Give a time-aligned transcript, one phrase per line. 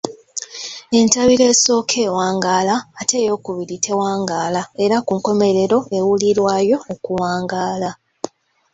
[0.99, 7.89] Entabiro esooka ewangaala, ate eyookubiri tewangaala era ku nkomerero ewulirwayo okuwangaala.